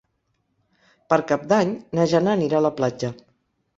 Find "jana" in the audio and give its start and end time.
2.15-2.33